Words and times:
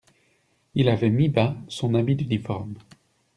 Il 0.73 0.89
avait 0.89 1.11
mis 1.11 1.29
bas 1.29 1.55
son 1.67 1.93
habit 1.93 2.15
d'uniforme. 2.15 2.73